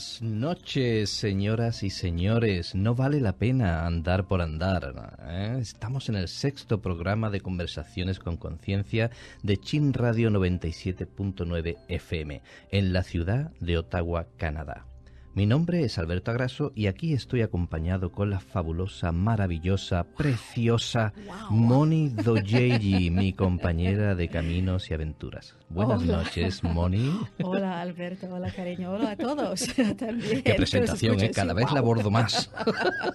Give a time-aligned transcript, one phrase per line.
[0.00, 2.74] Buenas noches, señoras y señores.
[2.74, 5.18] No vale la pena andar por andar.
[5.28, 5.58] ¿eh?
[5.60, 9.10] Estamos en el sexto programa de conversaciones con conciencia
[9.42, 12.40] de Chin Radio 97.9 FM,
[12.70, 14.89] en la ciudad de Ottawa, Canadá.
[15.32, 21.12] Mi nombre es Alberto Agraso y aquí estoy acompañado con la fabulosa, maravillosa, preciosa
[21.50, 25.56] Moni Doyeji, mi compañera de caminos y aventuras.
[25.68, 27.16] Buenas noches, Moni.
[27.44, 28.26] Hola, Alberto.
[28.28, 28.90] Hola, cariño.
[28.90, 29.68] Hola a todos.
[29.98, 30.42] También.
[30.42, 31.30] Qué presentación, ¿eh?
[31.30, 32.50] Cada vez la abordo más.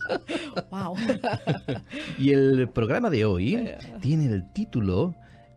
[0.72, 0.96] wow.
[2.18, 5.16] y el programa de hoy tiene el título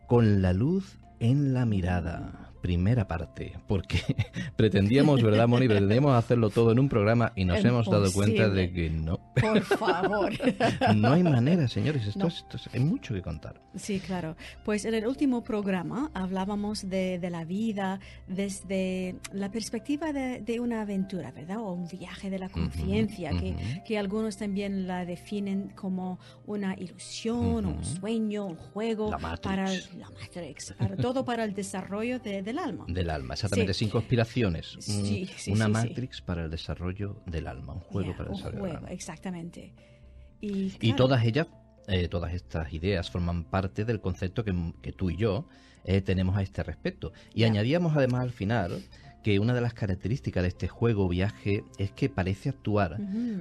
[0.08, 4.00] Con la luz en la mirada primera parte, porque
[4.56, 5.66] pretendíamos, ¿verdad, Moni?
[5.66, 9.20] Pretendíamos hacerlo todo en un programa y nos hemos dado cuenta de que no.
[9.40, 10.32] Por favor.
[10.96, 13.60] no hay manera, señores, esto, es, hay mucho que contar.
[13.76, 14.36] Sí, claro.
[14.64, 21.30] Pues en el último programa hablábamos de, la vida desde la perspectiva de, una aventura,
[21.30, 21.58] ¿verdad?
[21.58, 27.66] O un viaje de la conciencia, que, que, algunos también la definen como una ilusión,
[27.66, 29.10] un sueño, un juego
[29.42, 32.84] para la Matrix, para todo para el desarrollo de del alma.
[32.88, 33.74] Del alma, exactamente.
[33.74, 34.78] Cinco aspiraciones.
[35.48, 38.88] una Matrix para el desarrollo del alma, un juego para el desarrollo del alma.
[38.90, 39.74] Exactamente.
[40.40, 41.48] Y, todas ellas,
[41.88, 45.48] eh, todas estas ideas forman parte del concepto que, tú y yo
[45.84, 47.12] eh, tenemos a este respecto.
[47.34, 48.82] Y añadíamos además al final
[49.22, 52.98] que una de las características de este juego viaje es que parece actuar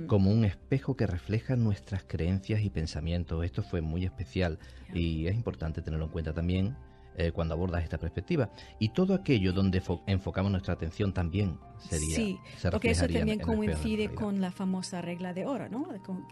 [0.07, 3.45] como un espejo que refleja nuestras creencias y pensamientos.
[3.45, 4.59] Esto fue muy especial
[4.93, 6.75] y es importante tenerlo en cuenta también
[7.19, 8.51] eh, cuando abordas esta perspectiva.
[8.77, 12.15] Y todo aquello donde enfocamos nuestra atención también sería.
[12.15, 15.87] Sí, porque eso también coincide con la famosa regla de oro, ¿no?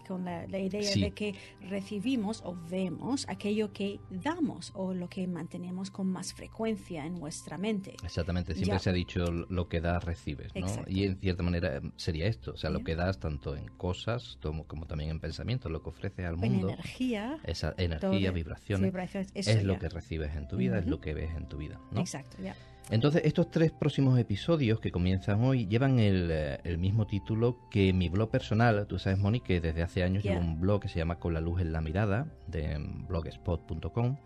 [0.07, 5.89] Con, la, idea de que recibimos o vemos aquello que damos o lo que mantenemos
[5.89, 7.95] con más frecuencia en nuestra mente.
[8.03, 10.67] Exactamente, siempre se ha dicho lo que das, recibes, ¿no?
[10.87, 14.37] Y en cierta manera em, sería esto, o sea, lo que das tanto en cosas
[14.39, 16.67] como, como también en pensamientos, lo que ofreces al mundo.
[16.67, 17.39] En energía.
[17.43, 18.93] Esa energía, vibraciones,
[19.33, 21.79] es lo que recibes en tu vida es lo que ves en tu vida.
[21.91, 21.99] ¿no?
[21.99, 22.55] Exacto, ya.
[22.91, 28.09] Entonces, estos tres próximos episodios que comienzan hoy llevan el, eh, mismo título que mi
[28.09, 28.85] blog personal.
[28.87, 31.41] Tú sabes, Moni, que desde hace años llevo un blog que se llama Con la
[31.41, 32.77] luz en la mirada, de
[33.07, 34.17] blogspot.com,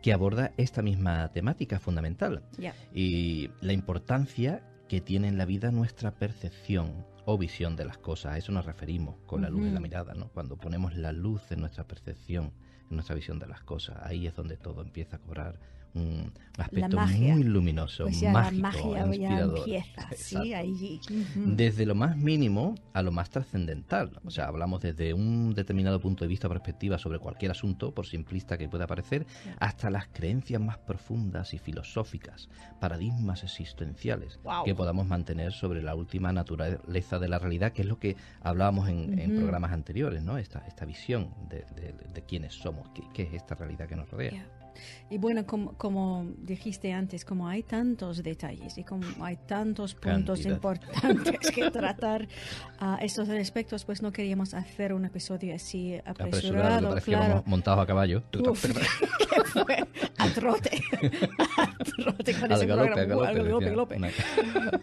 [0.00, 2.42] que aborda esta misma temática fundamental.
[2.94, 8.32] Y la importancia que tiene en la vida nuestra percepción o visión de las cosas.
[8.32, 10.28] A eso nos referimos con la luz en la mirada, ¿no?
[10.28, 12.52] Cuando ponemos la luz en nuestra percepción,
[12.88, 15.58] en nuestra visión de las cosas, ahí es donde todo empieza a cobrar
[15.96, 19.58] un aspecto muy luminoso, pues mágico, la magia inspirador.
[19.58, 20.54] Empieza, ¿sí?
[20.54, 21.00] Allí.
[21.34, 24.20] Desde lo más mínimo a lo más trascendental.
[24.24, 28.06] O sea, hablamos desde un determinado punto de vista o perspectiva sobre cualquier asunto, por
[28.06, 29.26] simplista que pueda parecer,
[29.58, 32.48] hasta las creencias más profundas y filosóficas,
[32.80, 37.98] paradigmas existenciales que podamos mantener sobre la última naturaleza de la realidad, que es lo
[37.98, 40.38] que hablábamos en, programas anteriores, ¿no?
[40.38, 41.64] Esta, esta visión de,
[42.14, 44.46] de, quiénes somos, qué, qué, es esta realidad que nos rodea.
[45.10, 50.44] Y bueno, como, como, dijiste antes, como hay tantos detalles y como hay tantos puntos
[50.44, 52.26] importantes que tratar
[52.78, 56.88] a estos respectos, pues no queríamos hacer un episodio así apresurado.
[56.88, 57.44] apresurado claro.
[57.46, 58.22] montados a caballo.
[58.30, 59.84] ¿Qué fue?
[60.18, 60.82] A trote.
[61.56, 64.00] a trote con ese galope, Galope, galope,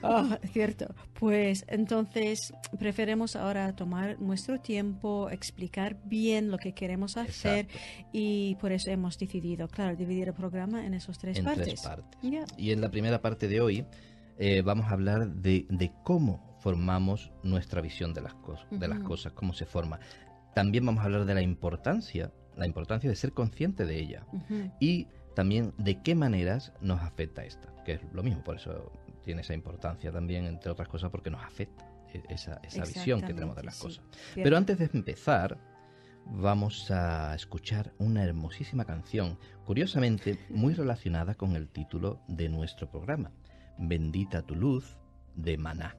[0.04, 0.94] ah, cierto.
[1.20, 7.68] Pues entonces preferimos ahora tomar nuestro tiempo, explicar bien lo que queremos hacer
[8.12, 11.88] y por eso hemos decidido, claro, dividir el programa en esos tres partes.
[12.58, 13.86] Y en la primera parte de hoy
[14.38, 19.34] eh, vamos a hablar de, cómo formamos nuestra visión de las, cosas, de las cosas,
[19.34, 20.00] cómo se forma.
[20.56, 24.26] También vamos a hablar de la importancia, la importancia de ser consciente de ella.
[24.80, 28.92] Y también de qué maneras nos afecta esta, que es lo mismo, por eso
[29.24, 33.34] tiene esa importancia también, entre otras cosas, porque nos afecta e, esa, esa visión que
[33.34, 34.04] tenemos de las cosas.
[34.36, 35.58] Pero antes de empezar,
[36.26, 43.32] vamos a escuchar una hermosísima canción, curiosamente muy relacionada con el título de nuestro programa,
[43.78, 44.98] Bendita tu luz
[45.36, 45.96] de Maná.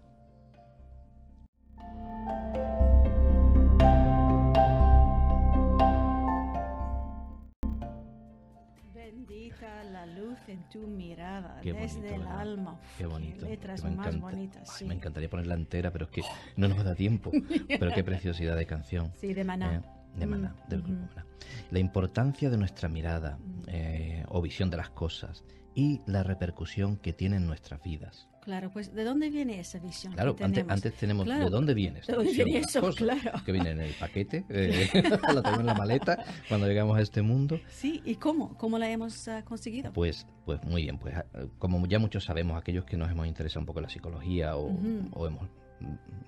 [8.94, 12.81] Bendita la luz en tu mirada, desde el alma.
[12.97, 13.47] Qué bonito.
[13.47, 14.82] letras más bonitas.
[14.82, 16.23] Me encantaría ponerla entera, pero es que
[16.56, 17.31] no nos da tiempo.
[17.69, 19.12] pero qué preciosidad de canción.
[19.17, 19.76] Sí, de Maná.
[19.76, 21.26] Eh, de Maná, del grupo Maná.
[21.70, 25.44] La importancia de nuestra mirada eh, o visión de las cosas
[25.75, 28.28] y la repercusión que tiene en nuestras vidas.
[28.43, 30.12] Claro, pues ¿de dónde viene esa visión?
[30.12, 32.93] Claro, antes, antes, tenemos ¿de dónde viene esta ¿De dónde viene eso?
[32.94, 33.32] claro.
[33.44, 34.90] Que viene en el paquete, eh,
[35.34, 37.58] la tenemos en la maleta cuando llegamos a este mundo.
[37.69, 38.56] Sí, ¿y cómo?
[38.58, 39.93] ¿Cómo la hemos uh, conseguido?
[39.94, 41.14] Pues, pues muy bien, pues
[41.58, 44.76] como ya muchos sabemos, aquellos que nos hemos interesado un poco en la psicología o,
[45.12, 45.49] o hemos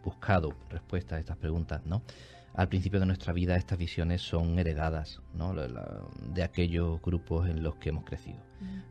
[0.02, 2.02] buscado respuestas a estas preguntas, ¿no?
[2.56, 5.53] Al principio de nuestra vida estas visiones son heredadas ¿no?
[5.55, 8.38] de aquellos grupos en los que hemos crecido.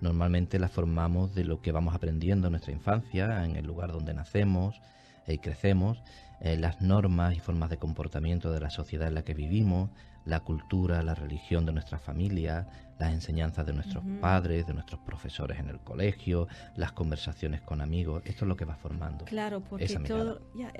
[0.01, 4.13] Normalmente las formamos de lo que vamos aprendiendo en nuestra infancia, en el lugar donde
[4.13, 4.79] nacemos
[5.27, 6.03] y crecemos,
[6.41, 9.89] eh, las normas y formas de comportamiento de la sociedad en la que vivimos,
[10.25, 12.67] la cultura, la religión de nuestra familia,
[12.99, 18.23] las enseñanzas de nuestros padres, de nuestros profesores en el colegio, las conversaciones con amigos.
[18.25, 19.25] Esto es lo que va formando.
[19.25, 20.71] Claro, porque todo, ya,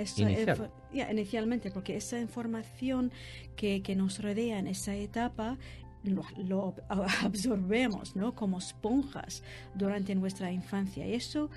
[1.12, 3.12] inicialmente, porque esa información
[3.56, 5.58] que, que nos rodea en esa etapa
[6.04, 6.76] lo,
[7.24, 8.36] absorbemos ¿no?
[8.36, 9.44] como esponjas
[9.74, 11.08] durante nuestra infancia.
[11.08, 11.50] Y eso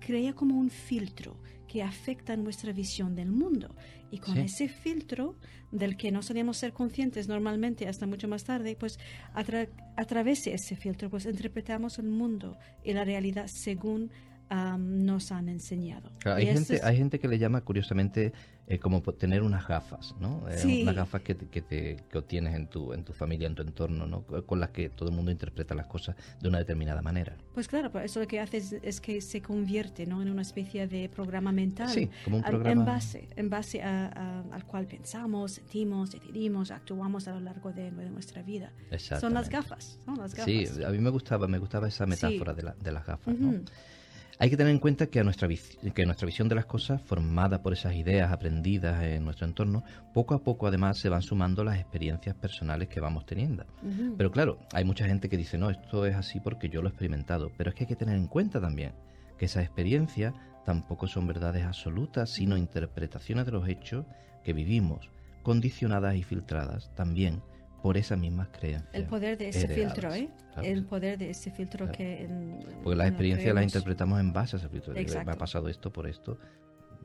[0.00, 1.36] crea como un filtro
[1.68, 3.74] que afecta nuestra visión del mundo.
[4.10, 5.36] Y con ese filtro
[5.70, 8.98] del que no solíamos ser conscientes normalmente hasta mucho más tarde, pues
[9.34, 9.44] a,
[10.04, 14.10] través de ese filtro pues interpretamos el mundo y la realidad según
[14.78, 16.10] nos han enseñado.
[16.24, 18.32] hay, gente, hay gente que le llama curiosamente
[18.70, 20.48] eh, como tener unas gafas, ¿no?
[20.48, 23.62] Eh, unas gafas que, que, te, que obtienes en tu, en tu familia, en tu
[23.62, 24.22] entorno, ¿no?
[24.22, 27.36] Con las que todo el mundo interpreta las cosas de una determinada manera.
[27.52, 30.22] Pues claro, eso lo que hace es, que se convierte ¿no?
[30.22, 31.88] en una especie de programa mental.
[31.88, 32.70] Sí, como un programa.
[32.70, 38.42] En base, en base al cual pensamos, sentimos, decidimos, actuamos a lo largo de, nuestra
[38.42, 38.70] vida.
[39.20, 40.44] Son las gafas, son las gafas.
[40.44, 43.60] Sí, a mí me gustaba, me gustaba esa metáfora de, la, de, las gafas, ¿no?
[44.42, 45.46] Hay que tener en cuenta que, nuestra,
[45.94, 49.84] que nuestra visión de las cosas, formada por esas ideas aprendidas en nuestro entorno,
[50.14, 53.66] poco a poco además se van sumando las experiencias personales que vamos teniendo.
[54.16, 56.90] Pero claro, hay mucha gente que dice, no, esto es así porque yo lo he
[56.90, 58.94] experimentado, pero es que hay que tener en cuenta también
[59.36, 60.32] que esas experiencias
[60.64, 64.06] tampoco son verdades absolutas, sino interpretaciones de los hechos
[64.42, 65.10] que vivimos,
[65.42, 67.42] condicionadas y filtradas también
[67.82, 68.94] por esas mismas creencias.
[68.94, 70.28] El poder de ese filtro, ¿eh?
[70.62, 72.28] el poder de ese filtro que...
[72.82, 74.94] Porque las experiencias las interpretamos en base a ese filtro.
[74.94, 76.38] Me ha pasado esto por esto,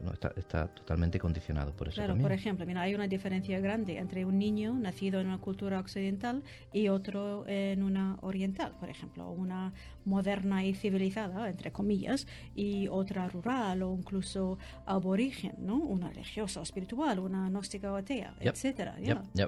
[0.01, 1.95] no, está, está, totalmente condicionado por eso.
[1.95, 5.79] Claro, por ejemplo, mira, hay una diferencia grande entre un niño nacido en una cultura
[5.79, 6.43] occidental
[6.73, 9.73] y otro en una oriental, por ejemplo, una
[10.05, 15.77] moderna y civilizada, entre comillas, y otra rural o incluso aborigen, ¿no?
[15.77, 18.95] Una religiosa o espiritual, una gnóstica o atea, etcétera.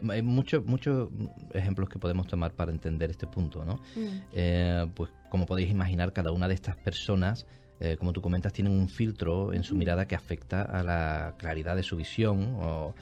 [0.09, 1.09] Hay muchos muchos
[1.53, 3.75] ejemplos que podemos tomar para entender este punto, ¿no?
[3.95, 4.21] Mm.
[4.33, 7.45] Eh, pues como podéis imaginar, cada una de estas personas
[7.79, 11.75] eh, como tú comentas, tienen un filtro en su mirada que afecta a la claridad
[11.75, 12.95] de su visión o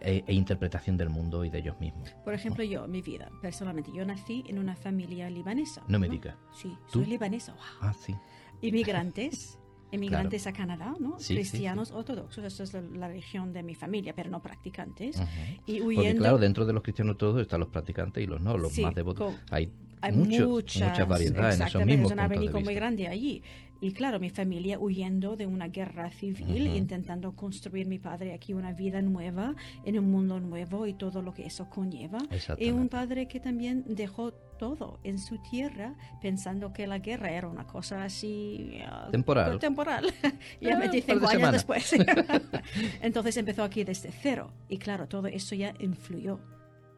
[0.00, 2.10] e, e, interpretación del mundo y de ellos mismos.
[2.24, 5.82] Por ejemplo, yo, mi vida, personalmente, yo nací en una familia libanesa.
[5.86, 6.34] No me digas.
[6.52, 7.54] Sí, soy libanesa.
[7.80, 8.14] Ah, sí.
[8.62, 9.58] Inmigrantes.
[9.92, 11.18] Inmigrantes a Canadá, ¿no?
[11.18, 15.22] Cristianos ortodoxos, esa es la, religión de mi familia, pero no practicantes.
[15.66, 16.02] Y huyendo...
[16.02, 18.92] Porque claro, dentro de los cristianos ortodoxos están los practicantes y los no, los más
[18.92, 19.34] devotos.
[19.50, 19.70] Hay,
[20.00, 23.40] hay muchas, mucha variedad en esos mismos Es un abanico muy grande allí.
[23.84, 28.72] Y claro, mi familia huyendo de una guerra civil, intentando construir mi padre aquí una
[28.72, 29.54] vida nueva,
[29.84, 32.16] en un mundo nuevo y todo lo que eso conlleva.
[32.56, 37.46] Y un padre que también dejó todo en su tierra pensando que la guerra era
[37.46, 39.58] una cosa así ah, temporal.
[39.58, 40.06] temporal.
[40.62, 41.92] ya me dice cinco años después.
[43.02, 44.50] Entonces empezó aquí desde cero.
[44.66, 46.40] Y claro, todo eso ya influyó.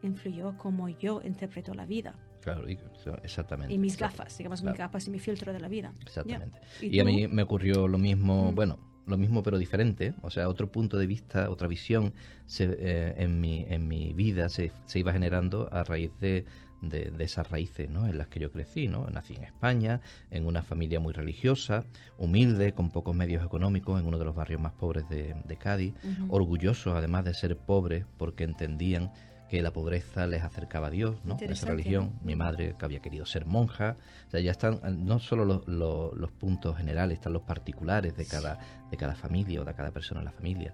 [0.03, 2.15] Influyó como yo interpreto la vida.
[2.53, 3.73] Claro, exactamente.
[3.73, 5.93] Y mis gafas, digamos, mis gafas y mi filtro de la vida.
[6.01, 6.59] Exactamente.
[6.81, 8.55] ¿Y, a mí me ocurrió lo mismo, mm.
[8.55, 12.13] bueno, lo mismo pero diferente, o sea, otro punto de vista, otra visión
[12.59, 16.45] eh, en, mi, en mi vida se, se iba generando a raíz de,
[16.81, 18.07] de, esas raíces ¿no?
[18.07, 18.87] en las que yo crecí.
[18.87, 19.07] ¿no?
[19.09, 20.01] Nací en España,
[20.31, 21.85] en una familia muy religiosa,
[22.17, 25.95] humilde, con pocos medios económicos, en uno de los barrios más pobres de, Cádiz,
[26.29, 29.11] orgullosos además de ser pobres porque entendían
[29.49, 31.37] que la pobreza les acercaba a Dios, ¿no?
[31.39, 32.19] Esa religión.
[32.23, 33.97] Mi madre que había querido ser monja.
[34.27, 38.59] O sea, ya están no solo los, los, puntos generales, están los particulares de cada,
[38.89, 40.73] de cada familia o de cada persona en la familia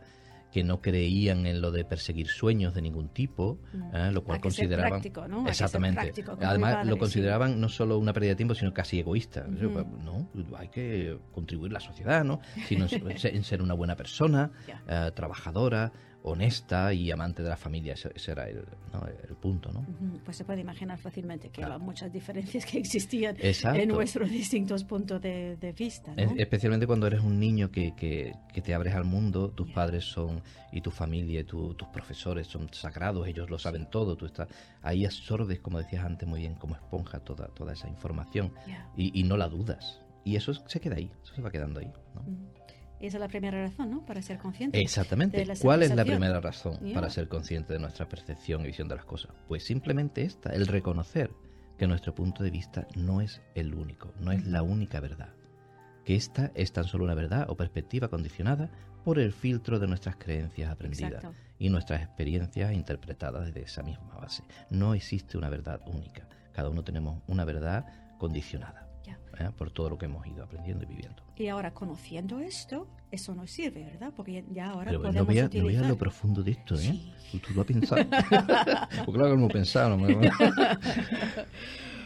[0.53, 3.95] que no creían en lo de perseguir sueños de ningún tipo, mm.
[3.95, 4.11] ¿eh?
[4.11, 5.47] lo cual consideraban ¿no?
[5.47, 6.13] exactamente.
[6.41, 9.47] Además lo consideraban no solo una pérdida de tiempo, sino casi egoísta.
[9.47, 12.39] No, hay que contribuir a la sociedad, ¿no?
[12.67, 14.51] Sino en ser una buena persona,
[14.87, 15.91] eh, trabajadora,
[16.23, 17.93] honesta y amante de la familia.
[17.93, 18.65] Ese, era el,
[19.41, 19.85] punto, ¿no?
[20.23, 25.21] Pues se puede imaginar fácilmente que hay muchas diferencias que existían en nuestros distintos puntos
[25.21, 26.13] de, vista.
[26.37, 30.81] especialmente cuando eres un niño que, que, te abres al mundo, tus padres son, y
[30.81, 34.47] tu familia, y tus profesores son sagrados, ellos lo saben todo, tú estás
[34.81, 38.53] ahí absorbes, como decías antes muy bien, como esponja toda, toda esa información
[38.95, 39.99] y, y, no la dudas.
[40.23, 41.91] Y eso se queda ahí, eso se va quedando ahí.
[42.15, 42.62] ¿no?
[43.07, 44.05] Esa es la primera razón, ¿no?
[44.05, 44.79] Para ser consciente.
[44.79, 45.45] Exactamente.
[45.61, 49.05] ¿Cuál es la primera razón para ser consciente de nuestra percepción y visión de las
[49.05, 49.31] cosas?
[49.47, 51.31] Pues simplemente esta, el reconocer
[51.77, 55.33] que nuestro punto de vista no es el único, no es la única verdad.
[56.05, 58.69] que esta es tan solo una verdad o perspectiva condicionada
[59.03, 61.25] por el filtro de nuestras creencias aprendidas
[61.59, 64.43] y nuestras experiencias interpretadas desde esa misma base.
[64.69, 66.27] No existe una verdad única.
[66.51, 67.85] Cada uno tenemos una verdad
[68.17, 68.82] condicionada
[69.39, 69.49] ¿eh?
[69.57, 71.23] por todo lo que hemos ido aprendiendo y viviendo.
[71.35, 74.11] Y ahora conociendo esto, eso nos sirve, ¿verdad?
[74.15, 75.61] Porque ya ahora Pero podemos no utilizar...
[75.61, 76.99] no veas lo profundo de esto, ¿eh?
[77.31, 78.05] Tú, lo has pensado.
[78.09, 79.97] pues claro que lo hemos pensado.
[79.97, 80.07] ¿no?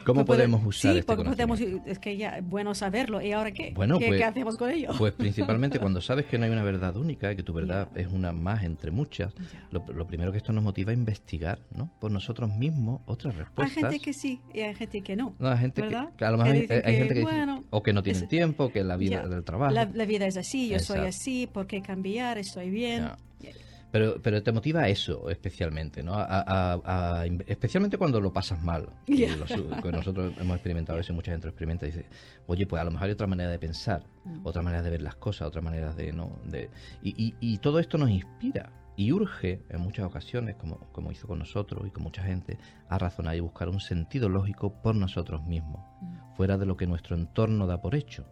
[0.08, 3.22] ¿Cómo pues podemos usar sí, este porque podemos, es que ya bueno saberlo.
[3.22, 3.74] ¿Y ahora qué?
[3.76, 4.92] Bueno, ¿Qué, pues, ¿Qué, hacemos con ello?
[4.98, 8.32] Pues principalmente cuando sabes que no hay una verdad única, que tu verdad es una
[8.32, 9.34] más entre muchas,
[9.70, 11.92] lo, lo, primero que esto nos motiva a investigar, ¿no?
[12.00, 13.76] Por nosotros mismos otras respuestas.
[13.76, 15.36] Hay gente que sí y hay gente que no.
[15.40, 16.10] No, hay gente ¿verdad?
[16.16, 18.30] que, a lo mejor hay, hay, gente que bueno, dice, o que no tienen es,
[18.30, 19.74] tiempo, que la vida ya, del trabajo.
[19.74, 20.97] La, la, vida es así, yo Exacto.
[20.98, 22.38] Soy así, ¿por qué cambiar?
[22.38, 23.10] Estoy bien.
[23.90, 26.14] Pero, pero te motiva a eso especialmente, ¿no?
[26.14, 28.90] A, a, a, especialmente cuando lo pasas mal.
[29.06, 29.34] Yeah.
[29.38, 29.50] Los,
[29.86, 32.06] nosotros hemos experimentado eso, mucha gente lo experimenta y dice,
[32.48, 34.46] oye, pues a lo mejor hay otra manera de pensar, Mm.
[34.46, 36.12] otra manera de ver las cosas, otra manera de...
[36.12, 36.38] ¿no?
[36.44, 36.70] de
[37.02, 41.26] y, y, y todo esto nos inspira y urge en muchas ocasiones, como, como hizo
[41.28, 42.58] con nosotros y con mucha gente,
[42.90, 46.36] a razonar y buscar un sentido lógico por nosotros mismos, Mm.
[46.36, 48.26] fuera de lo que nuestro entorno da por hecho,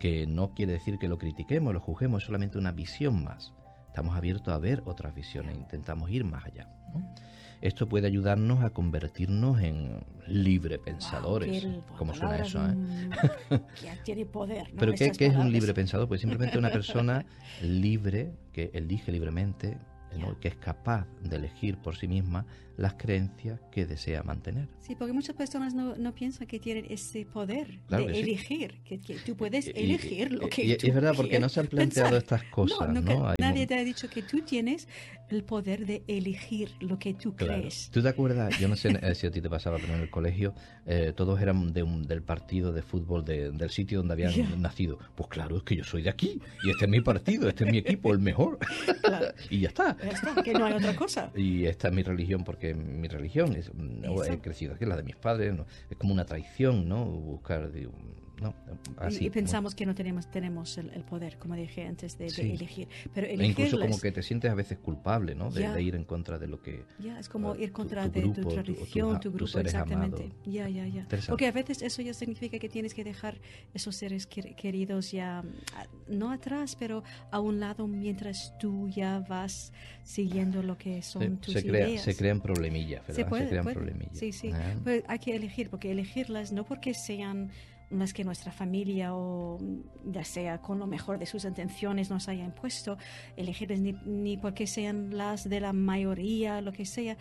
[0.00, 3.52] que no quiere decir que lo critiquemos, lo juzguemos, es solamente una visión más.
[3.86, 6.68] Estamos abiertos a ver otras visiones, intentamos ir más allá.
[6.92, 7.14] ¿no?
[7.60, 11.64] Esto puede ayudarnos a convertirnos en libre pensadores.
[11.64, 12.64] Wow, ¿Cómo suena eso?
[12.66, 13.60] ¿eh?
[13.78, 14.72] que tiene poder.
[14.72, 14.80] ¿no?
[14.80, 16.08] Pero ¿qué, Esas ¿qué, es un libre pensador?
[16.08, 17.26] Pues simplemente una persona
[17.62, 19.76] libre, que elige libremente,
[20.18, 20.40] ¿no?
[20.40, 22.46] que es capaz de elegir por sí misma
[22.80, 24.66] las creencias que desea mantener.
[24.80, 28.20] Sí, porque muchas personas no, no piensan que tienen ese poder Claro de que sí.
[28.22, 31.38] elegir, que, que tú puedes Y- elegir lo que y, tú y es verdad, porque
[31.38, 32.22] no se han planteado pensar.
[32.40, 32.88] estas cosas.
[32.88, 33.34] No, ¿no?
[33.38, 34.88] nadie te ha dicho que tú tienes
[35.28, 37.60] el poder de elegir lo que tú Claro.
[37.60, 37.90] crees.
[37.92, 38.58] ¿Tú te acuerdas?
[38.58, 40.54] Yo no sé eh, si a ti te pasaba, pero en el colegio
[40.86, 44.48] eh, todos eran de un- del partido de fútbol de- del sitio donde habían Ya.
[44.56, 44.98] nacido.
[45.14, 47.70] Pues claro, es que yo soy de aquí y este es mi partido, este es
[47.70, 48.58] mi equipo, el mejor.
[49.02, 49.26] Claro.
[49.50, 49.96] y ya está.
[50.02, 51.30] Ya está, que no hay otra cosa.
[51.36, 55.02] Y esta es mi religión porque mi religión es, no, he crecido aquí, la de
[55.02, 55.66] mis padres, ¿no?
[55.88, 57.04] es como una traición, ¿no?
[57.04, 57.92] Buscar, digo,
[58.40, 58.54] ¿no?
[58.96, 59.24] Así.
[59.24, 62.30] y, y pensamos que no tenemos tenemos el, el poder, como dije antes, de, de
[62.30, 62.52] Sí.
[62.52, 62.88] elegir.
[63.14, 65.50] Pero E incluso como que te sientes a veces culpable, ¿no?
[65.50, 65.74] De, Ya.
[65.74, 66.84] de ir en contra de lo que...
[66.98, 69.30] ya es como eh, ir tu- contra tu de grupo, tu tu- o tradición, tu
[69.30, 70.32] tus grupo, exactamente.
[70.46, 71.06] Ya, ya, ya.
[71.28, 73.38] Porque a veces eso ya significa que tienes que dejar
[73.74, 75.42] esos seres quer- queridos ya,
[75.76, 81.22] ah, no atrás, pero a un lado mientras tú ya vas siguiendo lo que son
[81.22, 82.02] Se, tus se crea, ideas.
[82.02, 83.14] se crean problemillas, ¿verdad?
[83.16, 83.76] Se puede, crean puede.
[83.76, 84.18] problemillas.
[84.18, 84.50] Sí, sí.
[84.52, 84.74] Ah.
[84.82, 87.50] Pues hay que elegir, porque elegirlas no porque sean
[87.90, 89.58] las que nuestra familia o
[90.04, 92.96] ya sea con lo mejor de sus intenciones nos haya impuesto,
[93.36, 97.16] elegirlas ni, ni porque sean las de la mayoría, lo que sea,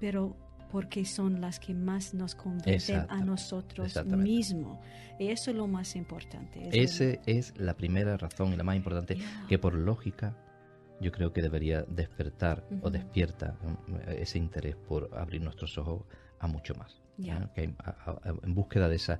[0.00, 0.36] pero
[0.70, 4.78] porque son las que más nos convierten a nosotros mismos.
[5.18, 6.68] Y eso es lo más importante.
[6.68, 10.36] es Esa es la primera razón y la más importante que por lógica
[11.00, 13.56] yo creo que debería despertar o despierta
[14.08, 16.02] ese interés por abrir nuestros ojos
[16.38, 17.00] a mucho más.
[17.84, 19.18] A- en búsqueda de esa,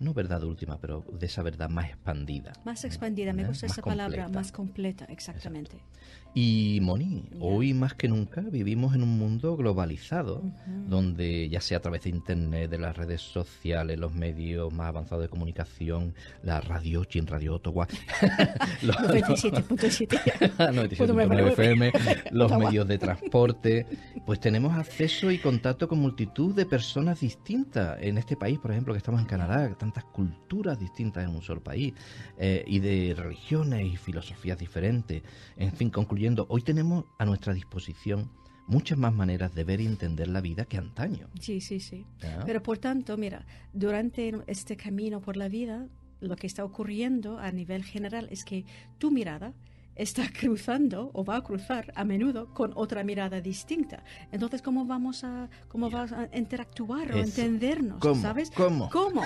[0.00, 2.52] no verdad última, pero de esa verdad más expandida.
[2.64, 3.46] Más expandida, me ¿Eh?
[3.46, 5.78] gusta Más esa palabra, más completa, exactamente.
[6.38, 10.42] Y Moni, hoy más que nunca vivimos en un mundo globalizado,
[10.86, 15.24] donde ya sea a través de Internet, de las redes sociales, los medios más avanzados
[15.24, 16.12] de comunicación,
[16.42, 17.88] la radio, Chin Radio Ottawa,
[18.82, 20.08] los, 97.7.
[20.58, 21.92] 97.9 FM,
[22.32, 23.86] los medios de transporte,
[24.26, 27.96] pues tenemos acceso y contacto con multitud de personas distintas.
[28.02, 31.62] En este país, por ejemplo, que estamos en Canadá, tantas culturas distintas en un solo
[31.62, 31.94] país,
[32.38, 35.22] eh, y de religiones y filosofías diferentes.
[35.56, 38.30] En fin, concluyendo, hoy tenemos a nuestra disposición
[38.66, 41.28] muchas más maneras de ver y entender la vida que antaño.
[41.40, 42.04] Sí, sí, sí.
[42.20, 42.42] ¿ya?
[42.44, 45.86] Pero por tanto, mira, durante este camino por la vida,
[46.20, 48.64] lo que está ocurriendo a nivel general es que
[48.98, 49.54] tu mirada
[49.96, 54.02] está cruzando o va a cruzar a menudo con otra mirada distinta.
[54.30, 57.98] Entonces, ¿cómo vamos a, cómo vas a interactuar o entendernos?
[58.00, 58.20] ¿Cómo?
[58.20, 58.50] ¿Sabes?
[58.50, 58.88] ¿Cómo?
[58.90, 59.22] ¿Cómo?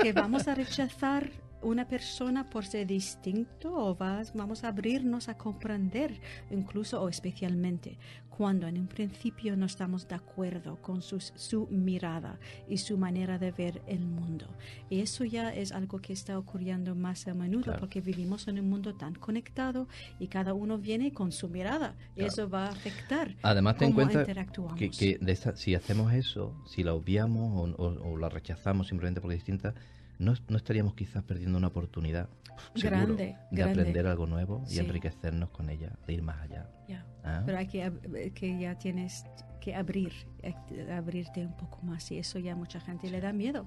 [0.00, 1.30] ¿Que vamos a rechazar
[1.62, 7.98] una persona por ser distinto o vas, vamos a abrirnos a comprender incluso o especialmente
[8.30, 13.38] cuando en un principio no estamos de acuerdo con sus- su mirada y su manera
[13.38, 14.46] de ver el mundo.
[14.88, 17.80] Y eso ya es algo que está ocurriendo más a menudo Claro.
[17.80, 19.88] porque vivimos en un mundo tan conectado
[20.18, 22.28] y cada uno viene con su mirada y Claro.
[22.32, 24.78] eso va a afectar Además, ten en cómo cuenta interactuamos.
[24.78, 28.88] que, que de esta- si hacemos eso, si la obviamos o, o- o la rechazamos
[28.88, 29.74] simplemente porque es distinta,
[30.20, 32.28] no, no estaríamos quizás perdiendo una oportunidad
[32.74, 33.80] seguro, Grande, de grande.
[33.80, 34.78] aprender algo nuevo y Sí.
[34.80, 36.68] enriquecernos con ella, de ir más allá.
[36.88, 37.04] Ya.
[37.24, 37.42] ¿ah?
[37.46, 39.24] Pero hay que, ab- que ya tienes
[39.60, 40.12] que abrir,
[40.42, 40.54] eh,
[40.92, 43.66] abrirte un poco más y eso ya a mucha gente le da miedo.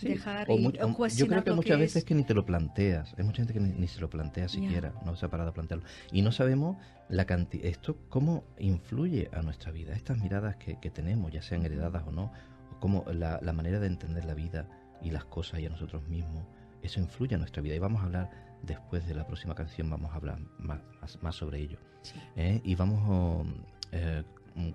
[0.00, 1.78] dejar o y, mu- o yo creo que muchas es.
[1.80, 3.12] veces que ni te lo planteas.
[3.18, 5.52] Hay mucha gente que ni, ni se lo plantea siquiera, no se ha parado a
[5.52, 5.84] plantearlo.
[6.10, 6.78] Y no sabemos
[7.10, 11.66] la cantidad, esto cómo influye a nuestra vida, estas miradas que, que tenemos, ya sean
[11.66, 12.32] heredadas o no,
[12.74, 14.66] o cómo la, la manera de entender la vida
[15.02, 16.44] y las cosas y a nosotros mismos,
[16.82, 17.74] eso influye a nuestra vida.
[17.74, 18.30] Y vamos a hablar
[18.62, 21.78] después de la próxima canción, vamos a hablar más, más, más sobre ello.
[22.02, 22.14] Sí.
[22.36, 22.60] ¿eh?
[22.64, 23.46] Y vamos
[23.92, 24.22] eh,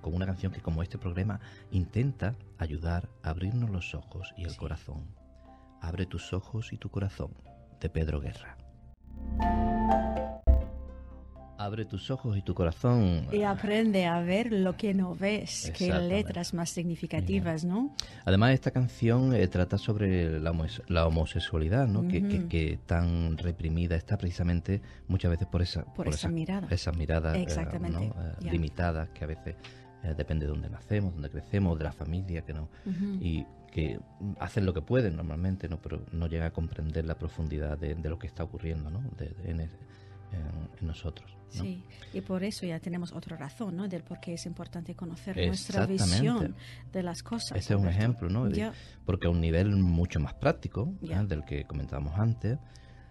[0.01, 1.39] con una canción que como este programa
[1.71, 4.57] intenta ayudar a abrirnos los ojos y el Sí.
[4.57, 5.05] corazón.
[5.81, 7.31] Abre tus ojos y tu corazón,
[7.79, 8.57] de Pedro Guerra.
[11.65, 13.25] Abre tus ojos y tu corazón.
[13.31, 15.71] Y aprende a ver lo que no ves.
[15.75, 17.95] Qué letras más significativas, ¿no?
[18.23, 22.07] Además, esta canción eh, trata sobre la, homo- la homosexualidad, ¿no?
[22.07, 22.47] que, que- Ujú.
[22.49, 26.67] que tan reprimida está precisamente muchas veces por esa, Por esa esas- mirada.
[26.69, 28.13] esas miradas eh, Exactamente, ¿no?
[28.47, 29.55] Eh, limitadas que a veces
[30.03, 32.69] eh, depende de dónde nacemos, dónde crecemos, de la familia que no
[33.19, 33.99] y que
[34.39, 35.81] hacen lo que pueden normalmente, ¿no?
[35.81, 39.01] pero no llega a comprender la profundidad de, de lo que está ocurriendo ¿no?
[39.17, 39.69] de- de- en, es-
[40.31, 41.31] en- en nosotros.
[41.55, 41.61] ¿no?
[41.63, 43.87] Sí, y por eso ya tenemos otra razón, ¿no?
[43.87, 46.55] Del por qué es importante conocer nuestra visión
[46.91, 47.57] de las cosas.
[47.57, 48.45] Ese es un ejemplo, ¿no?
[48.45, 48.55] De-
[49.05, 50.93] porque a un nivel mucho más práctico.
[51.21, 51.25] ¿eh?
[51.27, 52.57] del que comentábamos antes,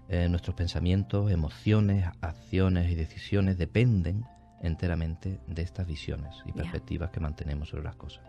[0.09, 4.25] eh, nuestros pensamientos, emociones, acciones y decisiones dependen
[4.63, 8.25] enteramente de estas visiones y perspectivas que mantenemos sobre las cosas.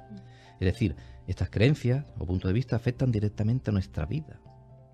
[0.60, 0.96] Es decir,
[1.28, 4.40] estas creencias o puntos de vista afectan directamente a nuestra vida.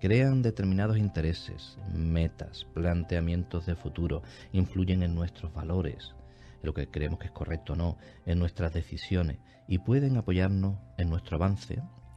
[0.02, 6.16] Crean determinados intereses, metas, planteamientos de futuro, influyen en nuestros valores,
[6.60, 10.76] en lo que creemos que es correcto o no, en nuestras decisiones y pueden apoyarnos
[10.98, 11.74] en nuestro avance,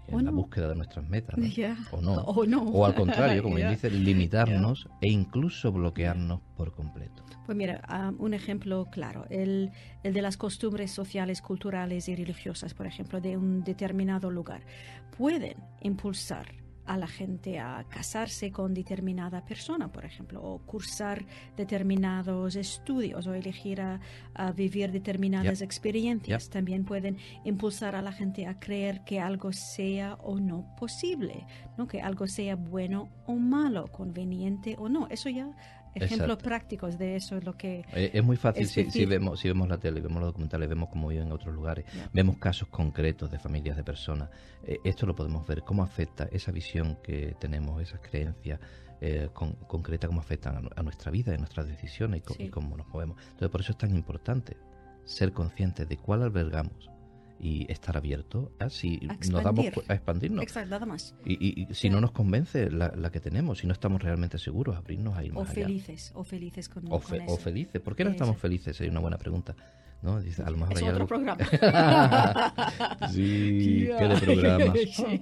[0.08, 0.38] en O la no.
[0.38, 1.46] búsqueda de nuestras metas, ¿no?
[1.92, 2.16] O no.
[2.24, 2.64] O no.
[2.64, 3.76] O al contrario, como bien Ya.
[3.76, 7.24] dice, limitarnos e incluso bloquearnos por completo.
[7.46, 9.70] Pues mira, ah, un ejemplo claro, el,
[10.02, 14.64] el de las costumbres sociales, culturales y religiosas, por ejemplo, de un determinado lugar,
[15.16, 21.26] pueden impulsar a la gente a casarse con determinada persona, por ejemplo, o cursar
[21.58, 24.00] determinados estudios o elegir a,
[24.34, 26.50] a vivir determinadas experiencias.
[26.50, 31.46] También pueden impulsar a la gente a creer que algo sea o no posible,
[31.78, 31.88] ¿no?
[31.88, 35.08] que algo sea bueno o malo, conveniente o no.
[35.10, 35.52] Eso ya
[35.96, 36.44] ejemplos Exacto.
[36.44, 39.48] prácticos de eso es lo que Eh, Es muy fácil Es si, si vemos si
[39.48, 42.10] vemos la tele, vemos los documentales, vemos cómo viven en otros lugares, Ya.
[42.14, 44.30] vemos casos concretos de familias de personas.
[44.64, 48.60] Eh, esto lo podemos ver, cómo afecta esa visión que tenemos, esas creencias
[49.02, 52.44] eh, con- concretas, cómo afectan a, a nuestra vida, a nuestras decisiones y, Sí.
[52.44, 53.18] y cómo nos movemos.
[53.24, 54.56] Entonces, por eso es tan importante
[55.04, 56.90] ser conscientes de cuál albergamos
[57.40, 60.44] y estar abiertos a si A nos damos a expandirnos.
[60.44, 63.68] exacto nada más Y, y- y si no nos convence la, la que tenemos, si
[63.68, 65.66] no estamos realmente seguros, abrirnos a ir o más allá.
[65.68, 67.38] felices o felices con, O, con fe- o eso.
[67.38, 67.82] felices.
[67.82, 68.80] ¿Por qué no estamos felices?
[68.80, 69.56] Es una buena pregunta.
[70.02, 70.22] ¿No?
[70.22, 71.38] Dice, a lo mejor es hay otro algo- programa
[73.12, 74.78] sí, qué de programas.
[74.96, 75.22] Sí.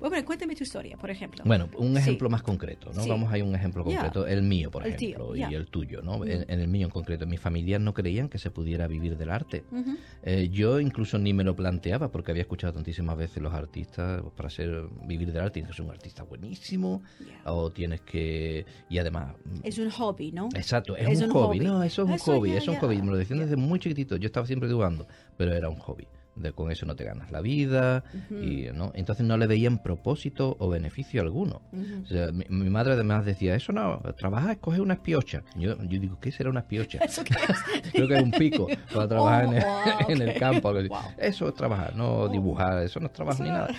[0.00, 1.98] Bueno, cuéntame tu historia por ejemplo Bueno, un Sí.
[2.00, 3.02] ejemplo más concreto, ¿no?
[3.02, 3.08] Sí.
[3.08, 4.26] Vamos a ir a un ejemplo concreto.
[4.26, 5.48] El mío, por El ejemplo, tío, y ya.
[5.56, 6.18] el tuyo, ¿no?
[6.18, 6.22] Mm.
[6.30, 7.26] En, en el mío en concreto.
[7.26, 9.64] Mis familias no creían que se pudiera vivir del arte.
[9.70, 9.96] Ujú.
[10.22, 14.34] Eh, yo incluso ni me lo planteaba porque había escuchado tantísimas veces los artistas, pues,
[14.34, 17.02] para ser vivir del arte tienes que ser un artista buenísimo
[17.44, 18.66] o tienes que...
[18.90, 19.34] Y además...
[19.62, 21.58] es un hobby no Exacto, es, Es un, un hobby.
[21.58, 21.66] hobby.
[21.66, 23.00] No, eso es un Eso hobby, ya, eso es un hobby.
[23.02, 24.16] Me lo decían desde muy chiquitito.
[24.16, 25.06] Yo estaba siempre dibujando,
[25.36, 26.06] pero era un hobby.
[26.36, 30.54] De, con eso no te ganas la vida y no entonces no le veían propósito
[30.60, 31.62] o beneficio alguno.
[31.72, 32.02] Ujú.
[32.04, 35.42] O sea, mi, mi madre además decía, eso no, trabajar es coger una espiocha.
[35.56, 36.98] Yo, yo digo, ¿qué será una espiocha?
[37.02, 37.90] ¿Eso qué es?
[37.92, 40.72] Creo que es un pico para trabajar en, el, Oh, wow, en el campo.
[40.72, 40.98] Wow.
[41.18, 42.28] Eso es trabajar, no Oh.
[42.28, 43.74] dibujar, eso no es trabajo ni nada.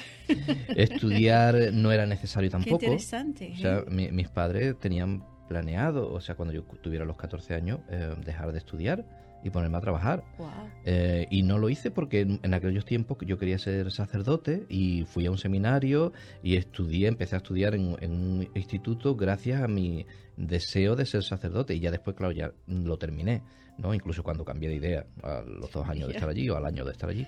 [0.75, 2.83] Estudiar no era necesario qué tampoco.
[2.83, 3.85] interesante O sea, ¿eh?
[3.89, 8.53] mi- mis padres tenían planeado, o sea, cuando yo tuviera los 14 años, eh, dejar
[8.53, 9.03] de estudiar
[9.43, 10.23] y ponerme a trabajar.
[10.37, 10.47] Wow.
[10.85, 15.05] Eh, y no lo hice porque en, en aquellos tiempos yo quería ser sacerdote y
[15.05, 19.67] fui a un seminario y estudié, empecé a estudiar en, en un instituto gracias a
[19.67, 20.05] mi
[20.37, 21.73] deseo de ser sacerdote.
[21.75, 23.41] Y ya después, claro, ya lo terminé,
[23.77, 23.93] ¿no?
[23.93, 26.85] Incluso cuando cambié de idea a los dos años de estar allí o al año
[26.85, 27.25] de estar allí.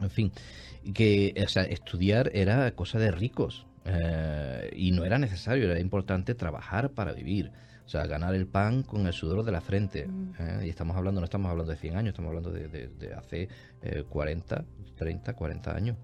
[0.00, 0.32] En fin,
[0.94, 6.34] que o sea, estudiar era cosa de ricos eh, y no era necesario, era importante
[6.34, 7.52] trabajar para vivir.
[7.84, 10.08] O sea, ganar el pan con el sudor de la frente.
[10.08, 10.32] Mm.
[10.40, 10.66] ¿eh?
[10.66, 13.48] Y estamos hablando, no estamos hablando de 100 años, estamos hablando de, de- de hace
[13.82, 14.64] eh, 40,
[14.96, 15.96] 30, 40 años.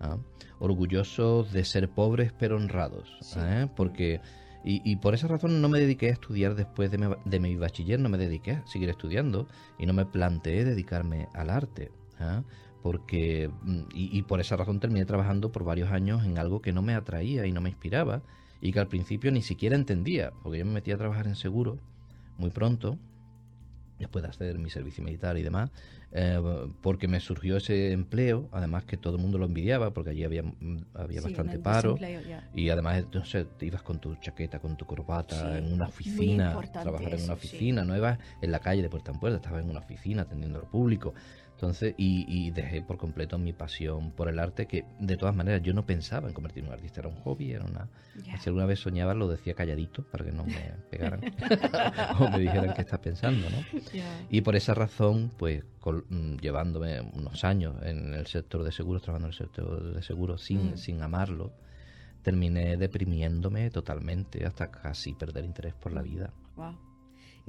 [0.00, 0.18] ¿ah?
[0.58, 3.16] Orgullosos de ser pobres pero honrados.
[3.22, 3.38] Sí.
[3.42, 3.68] ¿eh?
[3.74, 4.20] Porque,
[4.64, 7.56] y, y por esa razón no me dediqué a estudiar después de mi, de mi
[7.56, 9.48] bachiller, no me dediqué a seguir estudiando
[9.78, 11.90] y no me planteé dedicarme al arte.
[12.18, 12.42] ¿ah?
[12.82, 16.72] Porque, mm, y, y por esa razón terminé trabajando por varios años en algo que
[16.72, 18.22] no me atraía y no me inspiraba
[18.60, 21.78] y que al principio ni siquiera entendía, porque yo me metí a trabajar en seguro
[22.38, 22.98] muy pronto
[24.00, 25.70] después de hacer mi servicio militar y demás,
[26.12, 26.40] eh,
[26.80, 30.42] porque me surgió ese empleo, además que todo el mundo lo envidiaba, porque allí había,
[30.94, 31.98] había bastante paro,
[32.54, 37.14] y además, sé, te ibas con tu chaqueta, con tu corbata, en una oficina, trabajar
[37.14, 39.80] en una oficina, no ibas en la calle de puerta en puerta, estabas en una
[39.80, 41.14] oficina atendiendo al público.
[41.60, 45.74] Entonces, y, dejé por completo mi pasión por el arte, que de todas maneras yo
[45.74, 47.86] no pensaba en convertirme en un artista, era un hobby, era una...
[48.40, 50.54] Si alguna vez soñaba lo decía calladito para que no me
[50.90, 51.20] pegaran
[52.18, 53.58] o me dijeran qué estás pensando, ¿no?
[54.30, 55.62] Y por esa razón, pues
[56.08, 60.42] mm, llevándome unos años en el sector de seguros, trabajando en el sector de seguros
[60.42, 60.76] sin, mm.
[60.78, 61.52] sin amarlo,
[62.22, 66.32] terminé deprimiéndome totalmente hasta casi perder interés por la vida.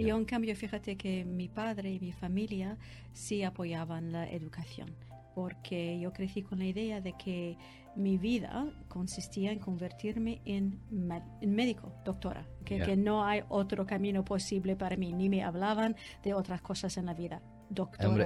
[0.01, 2.77] Y yo, en cambio, fíjate que mi padre y mi familia
[3.13, 4.95] sí apoyaban la educación,
[5.35, 7.57] porque yo crecí con la idea de que
[7.95, 10.79] mi vida consistía en convertirme en,
[11.41, 16.33] médico, doctora, que, que, no hay otro camino posible para mí, ni me hablaban de
[16.33, 17.41] otras cosas en la vida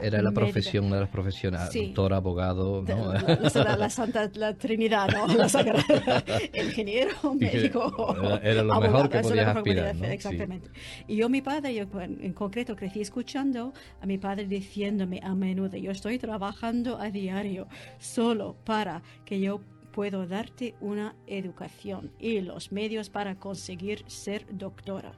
[0.01, 3.13] era la profesión, una de las profesiones, doctor, abogado, ¿no?
[3.13, 5.27] La, Santa la Trinidad, ¿no?
[5.27, 6.23] La Sagrada.
[6.53, 8.15] Ingeniero, médico.
[8.41, 9.95] Era, lo mejor que podías aspirar.
[10.05, 10.69] Exactamente.
[11.08, 15.77] Y yo, mi padre, yo en concreto crecí escuchando a mi padre diciéndome a menudo,
[15.77, 17.67] yo estoy trabajando a diario
[17.99, 19.62] solo para que yo
[19.95, 25.13] puedo darte una educación y los medios para conseguir ser doctora.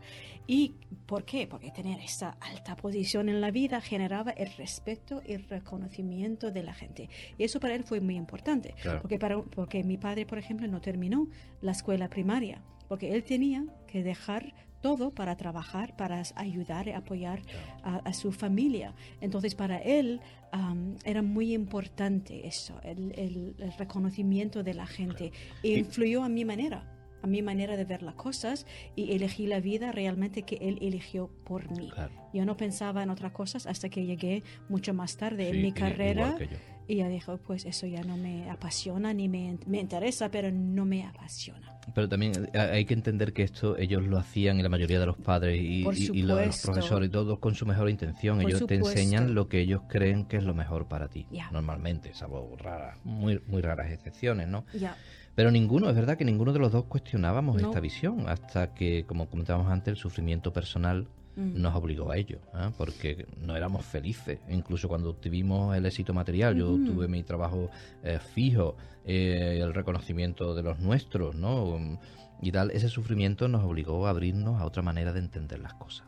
[0.45, 0.75] ¿Y
[1.07, 1.47] por qué?
[1.47, 6.75] Porque tener esa alta posición en la vida generaba el respeto y reconocimiento de la
[6.75, 7.09] gente.
[7.39, 10.79] Y eso para él fue muy importante, porque, para, porque mi padre, por ejemplo, no
[10.79, 11.27] terminó
[11.59, 17.41] la escuela primaria, porque él tenía que dejar todo para trabajar, para ayudar y apoyar
[17.83, 18.93] a, su familia.
[19.21, 20.21] Entonces, para él
[21.03, 25.31] era muy importante eso, el, reconocimiento de la gente.
[25.63, 29.59] E influyó a mi manera a mi manera de ver las cosas y elegí la
[29.59, 31.89] vida realmente que él eligió por mí.
[32.31, 36.37] Yo no pensaba en otras cosas hasta que llegué mucho más tarde en mi carrera
[36.87, 40.85] y ya dijo, pues eso ya no me apasiona ni me, me interesa, pero no
[40.85, 41.77] me apasiona.
[41.93, 45.05] Pero también eh, hay que entender que esto ellos lo hacían y la mayoría de
[45.05, 45.83] los padres y,
[46.23, 48.41] los, profesores y todos con su mejor intención.
[48.41, 51.27] ellos te enseñan lo que ellos creen que es lo mejor para ti.
[51.51, 54.65] Normalmente, salvo raras, muy, muy raras excepciones, ¿no?
[55.35, 59.29] Pero ninguno, es verdad que ninguno de los dos cuestionábamos esta visión hasta que, como
[59.29, 61.61] comentábamos antes, el sufrimiento personal Mm.
[61.61, 62.71] nos obligó a ello, ¿eh?
[62.77, 64.39] porque no éramos felices.
[64.49, 67.69] Incluso cuando tuvimos el éxito material, yo tuve mi trabajo
[68.03, 71.99] eh, fijo, eh, el reconocimiento de los nuestros, ¿no?
[72.41, 76.07] Y tal, ese sufrimiento nos obligó a abrirnos a otra manera de entender las cosas.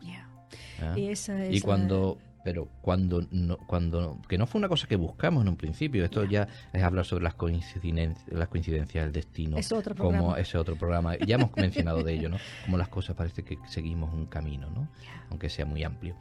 [1.50, 5.56] y cuando pero cuando no, cuando que no fue una cosa que buscamos en un
[5.56, 6.48] principio esto ya.
[6.72, 10.18] es hablar sobre las coincidencias las coincidencias del destino es otro programa.
[10.18, 13.58] como ese otro programa ya hemos mencionado de ello no como las cosas parece que
[13.66, 14.88] seguimos un camino no
[15.30, 16.16] aunque sea muy amplio.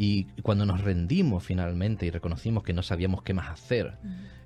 [0.00, 3.98] Y cuando nos rendimos finalmente y reconocimos que no sabíamos qué más hacer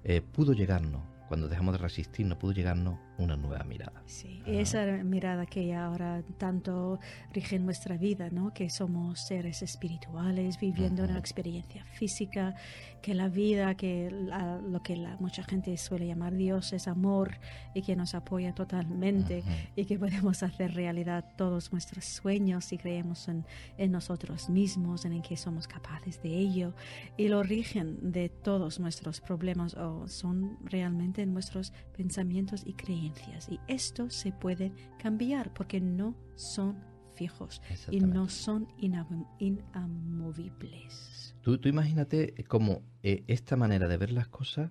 [0.02, 4.02] eh, pudo llegarnos cuando dejamos de resistir, no pudo llegarnos una nueva mirada.
[4.06, 6.98] Sí, esa mirada que ahora tanto
[7.32, 8.52] rige en nuestra vida, ¿no?
[8.52, 12.54] Que somos seres espirituales viviendo una experiencia física,
[13.00, 17.38] que la vida, que lo que la, mucha gente suele llamar Dios es amor
[17.74, 19.44] y que nos apoya totalmente
[19.76, 23.44] y que podemos hacer realidad todos nuestros sueños si creemos en,
[23.78, 26.74] en nosotros mismos, en que somos capaces de ello
[27.16, 33.50] y lo rigen de todos nuestros problemas o son realmente en nuestros pensamientos y creencias.
[33.50, 36.78] Y esto se puede cambiar porque no son
[37.14, 41.36] fijos y no son inamovibles.
[41.42, 44.70] Tú, tú imagínate cómo eh, esta manera de ver las cosas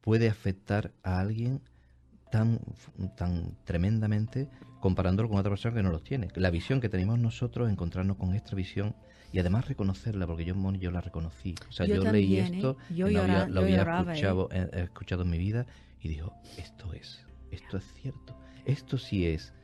[0.00, 1.62] puede afectar a alguien
[2.34, 2.58] tan,
[3.16, 4.48] tan tremendamente
[4.80, 6.26] comparándolo con otra persona que no los tiene.
[6.34, 8.96] La visión que tenemos nosotros, encontrarnos con esta visión
[9.32, 11.54] y además reconocerla, porque yo, yo la reconocí.
[11.68, 12.94] O sea, yo, leí esto, ¿eh?
[12.96, 13.20] yo lo
[13.60, 14.68] había, escuchado, ¿eh?
[14.72, 15.66] escuchado, en mi vida
[16.00, 18.36] y dijo, esto es, esto es cierto.
[18.64, 19.54] Esto sí es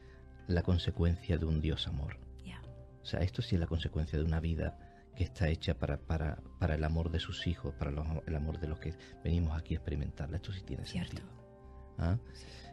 [0.46, 2.18] la consecuencia de un Dios amor.
[3.02, 4.78] O sea, esto sí es la consecuencia de una vida
[5.16, 8.68] que está hecha para, para, para el amor de sus hijos, para el amor de
[8.68, 10.36] los que venimos aquí a experimentarla.
[10.36, 11.39] Esto sí tiene sentido.
[12.00, 12.16] ¿Ah?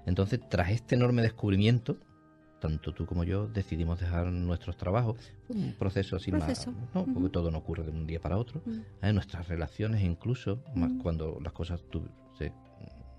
[0.05, 1.97] Entonces, tras este enorme descubrimiento,
[2.59, 5.17] tanto tú como yo decidimos dejar nuestros trabajos,
[5.49, 7.05] un proceso así más, ¿no?
[7.05, 8.61] porque todo no ocurre de un día para otro,
[9.01, 9.13] ¿eh?
[9.13, 11.81] nuestras relaciones incluso, más cuando las cosas
[12.37, 12.53] se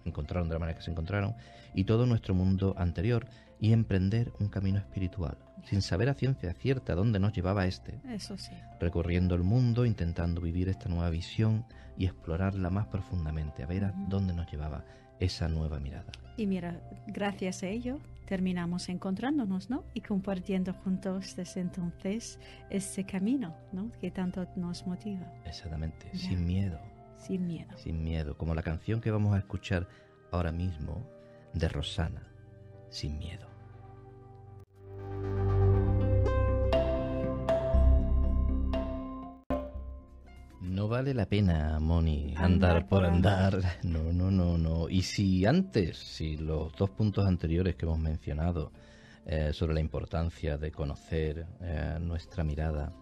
[0.05, 1.35] encontraron de la manera que se encontraron,
[1.75, 3.27] y todo nuestro mundo anterior,
[3.61, 8.38] y emprender un camino espiritual, sin saber a ciencia cierta dónde nos llevaba este, Eso
[8.38, 8.53] sí.
[8.81, 11.64] recorriendo el mundo, intentando vivir esta nueva visión
[11.97, 14.85] y explorarla más profundamente, a ver a dónde nos llevaba
[15.20, 16.12] esa nueva mirada.
[16.37, 19.85] Y mira, gracias a ello terminamos encontrándonos, ¿no?
[19.94, 23.90] Y compartiendo juntos desde entonces ese camino, ¿no?
[24.02, 25.33] Que tanto nos motiva.
[25.46, 26.78] Exactamente, sin miedo.
[27.16, 27.70] Sin miedo.
[27.78, 29.88] Sin miedo, como la canción que vamos a escuchar
[30.31, 31.09] ahora mismo
[31.54, 32.22] de Rosana,
[32.90, 33.47] Sin miedo.
[41.09, 43.79] Vale la pena, Moni, andar, por, andar.
[43.83, 44.90] No, no, no, no.
[44.90, 48.73] Y si antes, si los dos puntos anteriores que hemos mencionado
[49.25, 52.92] eh, sobre la importancia de conocer eh, nuestra mirada,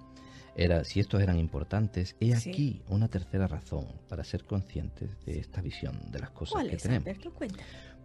[0.55, 5.61] era, si estos eran importantes, he aquí una tercera razón para ser conscientes de esta
[5.61, 7.09] visión de las cosas que tenemos.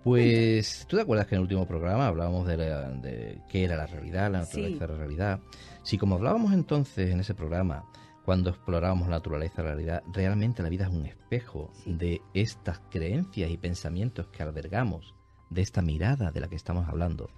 [0.04, 4.32] Pues, ¿tú te acuerdas que en el último programa hablábamos de, qué era la realidad,
[4.32, 5.40] la naturaleza de la realidad?
[5.84, 7.86] Si como hablábamos entonces en ese programa
[8.32, 12.80] cuando explorábamos la naturaleza de la realidad, realmente la vida es un espejo de estas
[12.90, 15.14] creencias y pensamientos que albergamos,
[15.50, 17.30] de esta mirada de la que estamos hablando.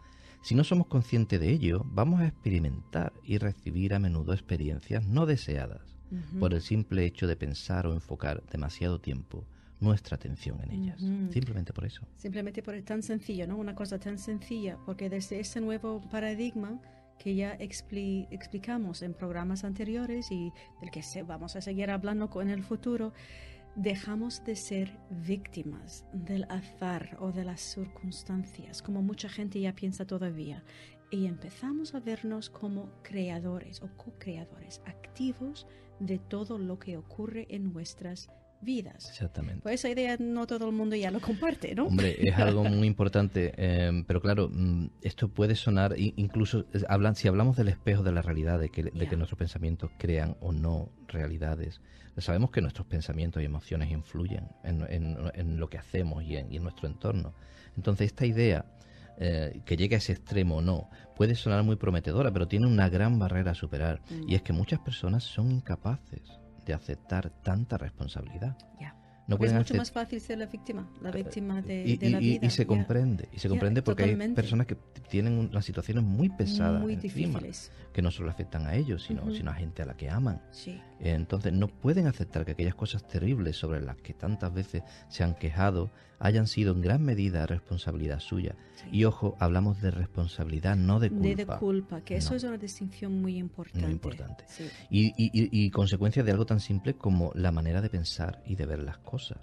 [0.43, 5.25] Si no somos conscientes de ello, vamos a experimentar y recibir a menudo experiencias no
[5.25, 5.97] deseadas
[6.39, 9.47] por el simple hecho de pensar o enfocar demasiado tiempo
[9.79, 11.01] nuestra atención en ellas.
[11.31, 12.05] Simplemente por eso.
[12.17, 13.57] Simplemente por tan sencillo, ¿no?
[13.57, 16.79] Una cosa tan sencilla, porque desde ese nuevo paradigma
[17.23, 22.63] que ya explicamos en programas anteriores y del que vamos a seguir hablando en el
[22.63, 23.13] futuro,
[23.75, 30.05] dejamos de ser víctimas del azar o de las circunstancias, como mucha gente ya piensa
[30.05, 30.63] todavía,
[31.11, 35.65] y empezamos a vernos como creadores o co-creadores activos
[35.99, 38.42] de todo lo que ocurre en nuestras vidas.
[39.09, 39.61] Exactamente.
[39.61, 41.87] Pues esa idea no todo el mundo ya lo comparte, ¿no?
[41.87, 47.27] Hombre, es algo muy importante, em, pero claro, mm, esto puede sonar, incluso hablan, si
[47.27, 50.89] hablamos del espejo de la realidad, de que, de que nuestros pensamientos crean o no
[51.07, 51.81] realidades,
[52.17, 54.85] sabemos que nuestros pensamientos y emociones influyen en,
[55.33, 57.33] en, lo que hacemos y en, nuestro entorno.
[57.75, 58.65] Entonces, esta idea...
[59.19, 62.89] Eh, que llegue a ese extremo o no, puede sonar muy prometedora, pero tiene una
[62.89, 64.01] gran barrera a superar.
[64.09, 64.27] Mm.
[64.27, 68.57] Y es que muchas personas son incapaces de aceptar tanta responsabilidad.
[69.25, 72.45] No es mucho más fácil ser la víctima, la eh, víctima de, la vida.
[72.45, 74.75] Y se comprende, y se comprende porque hay personas que
[75.09, 77.71] tienen unas situaciones muy pesadas muy difíciles.
[77.93, 80.41] que no solo afectan a ellos, sino, sino a gente a la que aman.
[81.11, 85.35] Entonces no pueden aceptar que aquellas cosas terribles sobre las que tantas veces se han
[85.35, 88.55] quejado hayan sido en gran medida responsabilidad suya.
[88.91, 91.53] Y ojo, hablamos de responsabilidad, no de culpa.
[91.53, 93.81] De, culpa, que eso es una distinción muy importante.
[93.81, 94.45] Muy importante.
[94.89, 98.65] Y, y, y, consecuencia de algo tan simple como la manera de pensar y de
[98.65, 99.39] ver las cosas.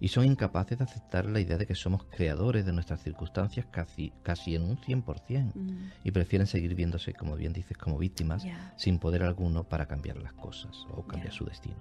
[0.00, 4.12] Y son incapaces de aceptar la idea de que somos creadores de nuestras circunstancias casi,
[4.24, 5.52] casi en un 100%.
[5.54, 5.90] Mm.
[6.02, 8.44] Y prefieren seguir viéndose, como bien dices, como víctimas,
[8.74, 11.76] sin poder alguno para cambiar las cosas o cambiar su destino.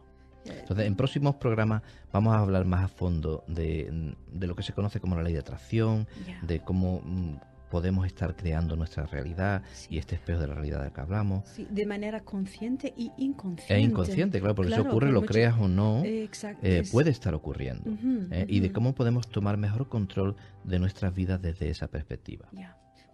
[0.45, 4.99] Entonces, en próximos programas vamos a hablar más a fondo de, lo que se conoce
[4.99, 6.07] como la ley de atracción,
[6.41, 7.35] de cómo mm,
[7.69, 11.47] podemos estar creando nuestra realidad y este espejo de la realidad de que hablamos.
[11.47, 13.75] Sí, de manera consciente y inconsciente.
[13.75, 17.89] E inconsciente, claro, porque si ocurre, lo creas o no, eh, puede estar ocurriendo.
[18.31, 22.49] Eh, y de cómo podemos tomar mejor control de nuestras vidas desde esa perspectiva.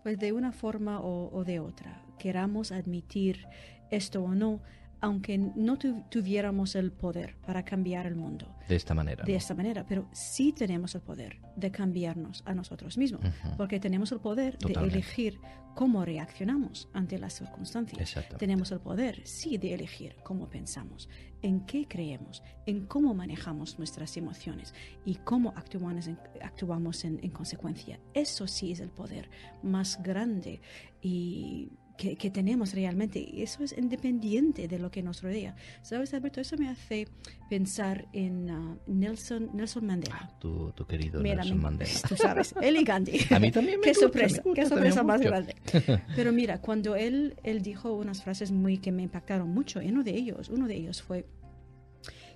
[0.01, 3.45] Pues de una forma o de otra, queramos admitir
[3.91, 4.61] esto o no,
[5.01, 8.55] aunque no tuviéramos el poder para cambiar el mundo.
[8.67, 9.23] De esta manera.
[9.23, 13.21] De esta manera, pero sí tenemos el poder de cambiarnos a nosotros mismos,
[13.57, 15.39] porque tenemos el poder de elegir
[15.75, 18.15] cómo reaccionamos ante las circunstancias.
[18.39, 21.07] Tenemos el poder, sí, de elegir cómo pensamos,
[21.43, 24.73] en qué creemos, en cómo manejamos nuestras emociones
[25.05, 27.99] y cómo actuamos en, actuamos en consecuencia.
[28.13, 29.29] Eso sí es el poder
[29.61, 30.61] más grande
[31.01, 33.41] y que, tenemos realmente.
[33.41, 35.55] Eso es independiente de lo que nos rodea.
[35.81, 36.39] ¿Sabes, Alberto?
[36.39, 37.07] Eso me hace
[37.49, 40.19] pensar en uh, Nelson, Nelson Mandela.
[40.21, 41.91] Ah, tu, querido Nelson Mandela.
[42.07, 43.19] Tú sabes, él y Gandhi.
[43.31, 45.55] A mí también me Qué sorpresa, qué sorpresa más grande.
[46.15, 50.11] Pero mira, cuando él, él dijo unas frases muy que me impactaron mucho, uno de
[50.11, 51.25] ellos, uno de ellos fue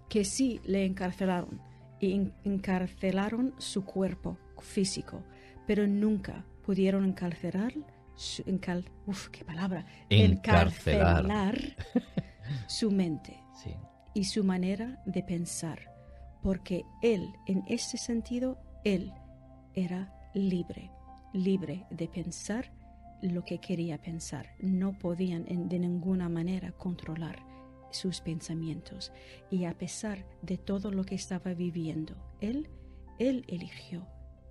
[0.10, 1.62] que sí le encarcelaron
[2.00, 5.24] y encarcelaron su cuerpo físico,
[5.67, 7.74] pero nunca pudieron encarcelar
[8.45, 11.57] encal, uf, qué palabra, encarcelar,
[12.67, 13.39] su mente
[14.13, 15.79] y su manera de pensar,
[16.43, 19.13] porque él, en ese sentido, él
[19.73, 20.91] era libre,
[21.34, 22.71] libre de pensar
[23.21, 24.47] lo que quería pensar.
[24.60, 27.39] No podían de ninguna manera controlar
[27.91, 29.12] sus pensamientos.
[29.49, 32.69] Y a pesar de todo lo que estaba viviendo, él,
[33.19, 34.07] él eligió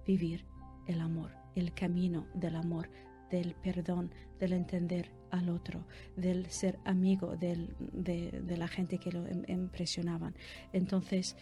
[0.07, 0.47] vivir
[0.87, 2.91] el amor, el camino del amor,
[3.31, 9.25] del perdón, del entender al otro, del ser amigo del, de, la gente que lo
[9.49, 10.35] impresionaban.
[10.73, 11.37] Entonces,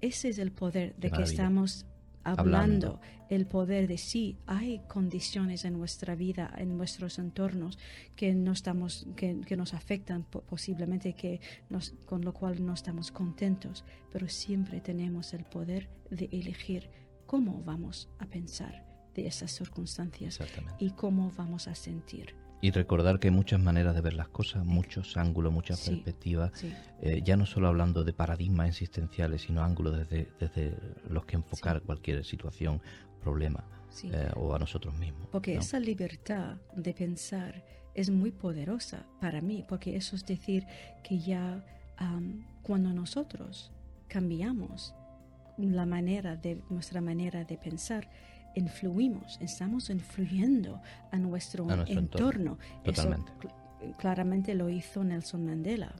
[0.00, 1.86] ese es el poder de que estamos
[2.24, 7.78] hablando, el poder de sí, hay condiciones en nuestra vida, en nuestros entornos
[8.16, 13.84] que no estamos, que, nos afectan posiblemente, que nos, con lo cual no estamos contentos,
[14.10, 16.88] pero siempre tenemos el poder de elegir
[17.26, 20.38] cómo vamos a pensar de esas circunstancias
[20.78, 22.34] y cómo vamos a sentir.
[22.60, 26.50] Y recordar que hay muchas maneras de ver las cosas, muchos ángulos, muchas perspectivas,
[27.02, 30.74] eh, ya no solo hablando de paradigmas existenciales, sino ángulos desde, desde
[31.08, 32.80] los que enfocar cualquier situación,
[33.20, 33.64] problema
[34.04, 35.28] eh, o a nosotros mismos.
[35.30, 40.66] Porque esa libertad de pensar es muy poderosa para mí, porque eso es decir
[41.02, 41.64] que ya
[42.62, 43.70] cuando nosotros
[44.08, 44.94] cambiamos
[45.56, 48.10] la manera de nuestra manera de pensar,
[48.54, 52.58] influimos, estamos influyendo a nuestro, entorno.
[52.82, 53.32] Totalmente.
[53.98, 55.94] claramente lo hizo Nelson Mandela.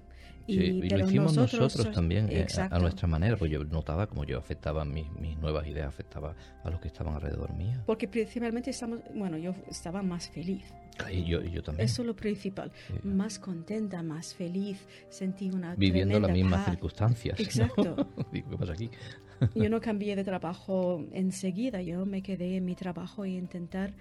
[0.47, 4.85] Y, lo hicimos nosotros, también eh, a, nuestra manera, porque yo notaba como yo afectaba,
[4.85, 7.83] mis, mis nuevas ideas afectaba a los que estaban alrededor mío.
[7.87, 10.65] Porque principalmente estamos, bueno, yo estaba más feliz.
[11.11, 11.87] Y yo, yo también.
[11.87, 12.71] Eso es lo principal.
[13.03, 17.41] Más contenta, más feliz, sentí una Viviendo las mismas circunstancias.
[17.41, 18.09] Exacto.
[18.33, 18.91] Digo, ¿qué pasa aquí?
[19.55, 23.93] yo no cambié de trabajo enseguida, yo me quedé en mi trabajo y intentar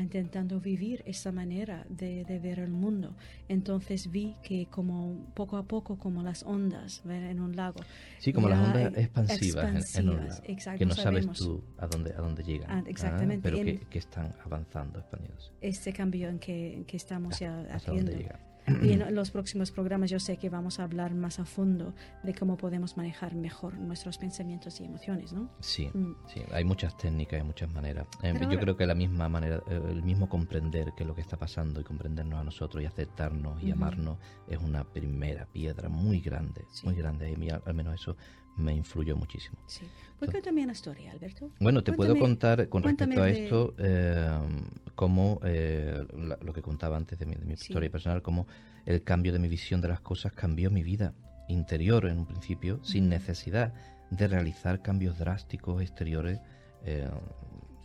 [0.00, 3.14] intentando vivir esa manera de, ver el mundo.
[3.48, 7.80] Entonces vi que como poco a poco, como las ondas en un lago.
[8.18, 10.42] Sí, como las ondas expansivas, en, un lago,
[10.78, 12.70] que no sabes tú a dónde, a dónde llegan.
[12.70, 13.50] Ah, exactamente.
[13.50, 15.52] pero que, están avanzando, expandidos.
[15.60, 18.12] Este cambio en que, que estamos ya haciendo.
[18.82, 22.34] Y en los próximos programas yo sé que vamos a hablar más a fondo de
[22.34, 25.50] cómo podemos manejar mejor nuestros pensamientos y emociones, ¿no?
[25.60, 26.14] Sí, mm.
[26.26, 26.42] sí.
[26.52, 28.06] hay muchas técnicas, hay muchas maneras.
[28.22, 31.20] Eh, yo creo que la misma manera, eh, el mismo comprender qué es lo que
[31.20, 36.20] está pasando y comprendernos a nosotros y aceptarnos y amarnos es una primera piedra muy
[36.20, 37.30] grande, muy grande.
[37.30, 38.16] Y al menos eso
[38.58, 39.58] me influyó muchísimo.
[39.66, 39.86] Sí.
[40.18, 41.50] Pues cuéntame una historia, Alberto.
[41.60, 44.28] Bueno, te puedo contar con respecto a esto eh,
[44.96, 46.04] cómo eh,
[46.40, 48.48] lo que contaba antes de mi, historia personal, cómo
[48.84, 51.14] el cambio de mi visión de las cosas cambió mi vida
[51.48, 53.72] interior en un principio, sin necesidad
[54.10, 56.40] de realizar cambios drásticos exteriores.
[56.84, 57.08] Eh,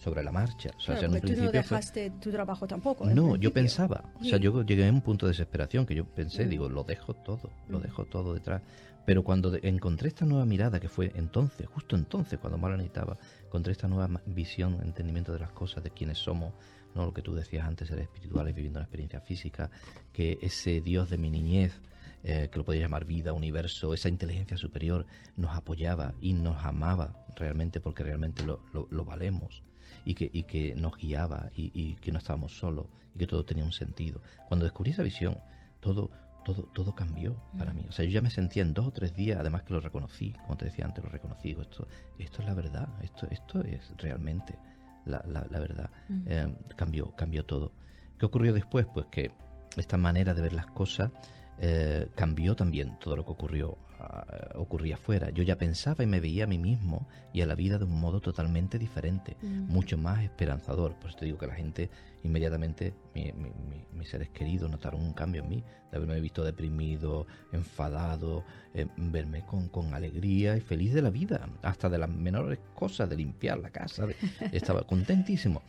[0.04, 0.72] sobre la marcha.
[0.78, 3.06] O sea, en un principio tú no dejaste tu trabajo tampoco.
[3.06, 4.04] No, yo pensaba.
[4.20, 7.14] O sea, yo llegué a un punto de desesperación que yo pensé, digo, lo dejo
[7.14, 8.62] todo, lo dejo todo detrás.
[9.06, 13.18] Pero cuando encontré esta nueva mirada, que fue entonces, justo entonces, cuando más la necesitaba,
[13.46, 16.54] encontré esta nueva visión, entendimiento de las cosas, de quiénes somos,
[16.96, 19.70] no lo que tú decías antes, seres espirituales viviendo una experiencia física,
[20.14, 21.82] que ese Dios de mi niñez,
[22.24, 27.26] eh, que lo podía llamar vida, universo, esa inteligencia superior, nos apoyaba y nos amaba
[27.36, 29.64] realmente porque realmente lo, lo, valemos.
[30.06, 33.46] Y que, y que nos guiaba y, y que no estábamos solos y que todo
[33.46, 34.22] tenía un sentido.
[34.48, 35.38] Cuando descubrí esa visión,
[35.80, 36.10] todo,
[36.44, 37.86] todo, todo cambió para mí.
[37.88, 40.34] O sea, yo ya me sentía en dos o tres días, además que lo reconocí,
[40.44, 41.52] como te decía antes, lo reconocí.
[41.52, 41.88] esto,
[42.18, 44.58] esto es la verdad, esto, esto es realmente
[45.06, 45.90] la, la, verdad.
[46.26, 47.72] Eh, cambió, cambió todo.
[48.18, 48.86] ¿Qué ocurrió después?
[48.94, 49.32] Pues que
[49.78, 51.12] esta manera de ver las cosas
[51.60, 53.78] eh, cambió también todo lo que ocurrió
[54.56, 55.30] ocurría afuera.
[55.30, 58.00] Yo ya pensaba y me veía a mí mismo y a la vida de un
[58.00, 60.96] modo totalmente diferente, mucho más esperanzador.
[60.96, 61.90] Por eso te digo que la gente
[62.24, 62.94] inmediatamente,
[63.94, 69.46] mis seres queridos, notaron un cambio en mí, de haberme visto deprimido, enfadado, eh, verme
[69.46, 73.60] con, con, alegría y feliz de la vida, hasta de las menores cosas, de limpiar
[73.60, 74.08] la casa,
[74.52, 75.62] estaba contentísimo.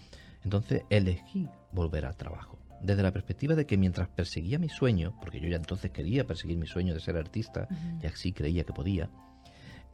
[0.45, 5.41] Entonces elegí volver al trabajo desde la perspectiva de que mientras perseguía mi sueño, porque
[5.41, 7.67] yo ya entonces quería perseguir mi sueño de ser artista,
[8.03, 9.11] y así creía que podía,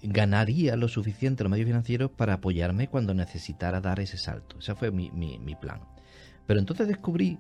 [0.02, 4.58] ganaría lo suficiente los medios financieros para apoyarme cuando necesitara dar ese salto.
[4.58, 5.80] Ese fue mi, mi, plan.
[6.46, 7.38] Pero entonces descubrí,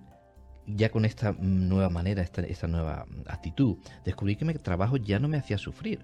[0.66, 5.28] ya con esta nueva manera, esta, esta nueva actitud, descubrí que mi trabajo ya no
[5.28, 6.00] me hacía sufrir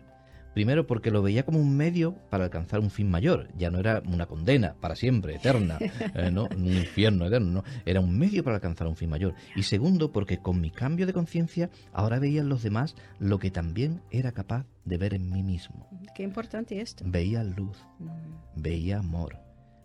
[0.56, 4.02] Primero porque lo veía como un medio para alcanzar un fin mayor, ya no era
[4.06, 5.76] una condena para siempre, eterna,
[6.14, 6.44] eh, ¿no?
[6.44, 9.34] un infierno eterno, no, era un medio para alcanzar un fin mayor.
[9.54, 13.50] Y segundo porque con mi cambio de conciencia ahora veía en los demás lo que
[13.50, 15.90] también era capaz de ver en mí mismo.
[16.14, 17.04] Qué importante esto.
[17.06, 18.62] Veía luz, mm.
[18.62, 19.36] veía amor,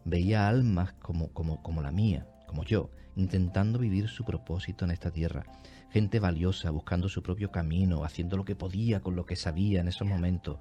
[0.05, 5.11] veía almas como, como, como la mía, como yo, intentando vivir su propósito en esta
[5.11, 5.43] tierra
[5.91, 9.87] gente valiosa, buscando su propio camino, haciendo lo que podía con lo que sabía en
[9.87, 10.57] esos momentos.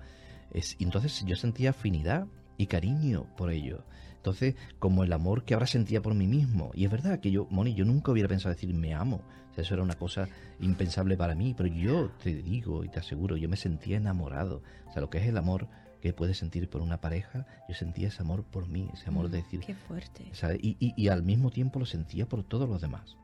[0.52, 2.26] Es, entonces yo sentía afinidad
[2.56, 3.84] y cariño por ello.
[4.16, 6.72] Entonces, como el amor que ahora sentía por mí mismo.
[6.74, 9.22] Y es verdad que yo, Moni, yo nunca hubiera pensado decir me amo.
[9.50, 10.28] O sea, eso era una cosa
[10.60, 11.54] impensable para mí.
[11.56, 14.62] Pero yo te digo y te aseguro, yo me sentía enamorado.
[14.88, 15.68] O sea, lo que es el amor
[16.02, 19.38] que puedes sentir por una pareja, yo sentía ese amor por mí, ese amor de
[19.38, 19.60] mm, decir...
[19.60, 20.30] Qué fuerte.
[20.60, 23.16] Y, y, y al mismo tiempo lo sentía por todos los demás.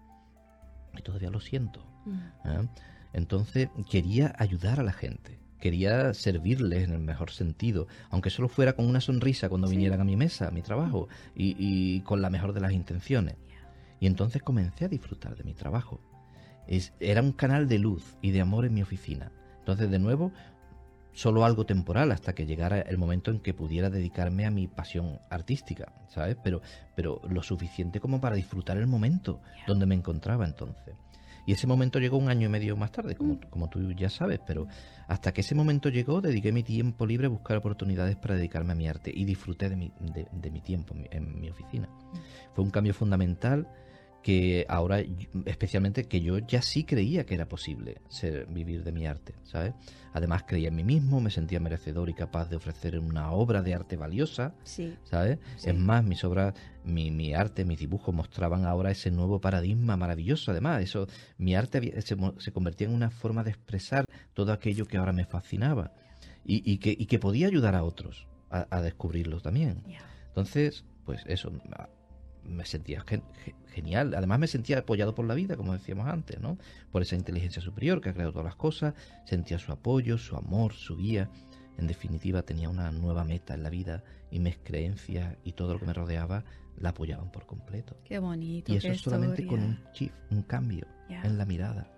[0.98, 1.84] Y todavía lo siento.
[2.44, 2.66] ¿eh?
[3.12, 8.74] Entonces quería ayudar a la gente, quería servirles en el mejor sentido, aunque solo fuera
[8.74, 12.52] con una sonrisa cuando vinieran a mi mesa, a mi trabajo, y, con la mejor
[12.52, 13.36] de las intenciones.
[14.00, 16.00] Y entonces comencé a disfrutar de mi trabajo.
[17.00, 19.32] era un canal de luz y de amor en mi oficina.
[19.60, 20.32] Entonces, de nuevo,
[21.16, 25.18] solo algo temporal hasta que llegara el momento en que pudiera dedicarme a mi pasión
[25.30, 26.36] artística, ¿sabes?
[26.44, 26.60] Pero,
[26.94, 30.94] pero lo suficiente como para disfrutar el momento donde me encontraba entonces.
[31.46, 33.40] Y ese momento llegó un año y medio más tarde, como, mm.
[33.48, 34.66] como tú ya sabes, pero
[35.08, 38.76] hasta que ese momento llegó, dediqué mi tiempo libre a buscar oportunidades para dedicarme a
[38.76, 41.88] mi arte y disfruté de mi, de, mi tiempo en mi oficina.
[41.88, 42.16] Mm.
[42.54, 43.66] Fue un cambio fundamental
[44.26, 45.04] que ahora,
[45.44, 49.72] especialmente que yo ya sí creía que era posible ser, vivir de mi arte, ¿sabes?
[50.12, 53.72] Además creía en mí mismo, me sentía merecedor y capaz de ofrecer una obra de
[53.72, 54.52] arte valiosa,
[55.04, 55.38] ¿sabes?
[55.64, 60.50] Es más, mis obras, mi, mi, arte, mis dibujos mostraban ahora ese nuevo paradigma maravilloso,
[60.50, 61.06] además, eso,
[61.38, 62.16] mi arte se,
[62.52, 65.92] convertía en una forma de expresar todo aquello que ahora me fascinaba
[66.44, 69.84] y, que, y que podía ayudar a otros a, a descubrirlo también.
[70.26, 71.52] Entonces, pues eso,
[72.48, 73.04] me sentía
[73.68, 74.14] genial.
[74.14, 76.58] Además me sentía apoyado por la vida, como decíamos antes, ¿no?
[76.92, 78.94] Por esa inteligencia superior que ha creado todas las cosas.
[79.24, 81.30] Sentía su apoyo, su amor, su guía.
[81.78, 85.80] En definitiva, tenía una nueva meta en la vida y mis creencias y todo lo
[85.80, 86.44] que me rodeaba
[86.78, 87.96] la apoyaban por completo.
[88.04, 88.72] Qué bonito.
[88.72, 89.78] Y eso solamente con
[90.30, 91.90] un cambio en la mirada.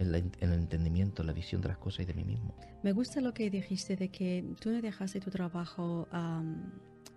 [0.00, 2.52] En, el entendimiento, en la visión de las cosas y de mí mismo.
[2.82, 6.08] Me gusta lo que dijiste de que tú no dejaste tu trabajo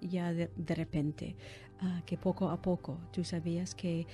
[0.02, 1.36] ya de, repente,
[1.82, 4.08] ah, que poco a poco tú sabías que